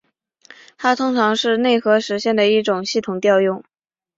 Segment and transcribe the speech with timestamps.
[0.79, 3.63] 它通常是内核实现的一种系统调用。